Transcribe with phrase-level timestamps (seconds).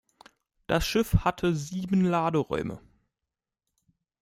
[0.65, 2.81] Das Schiff hatte sieben Laderäume.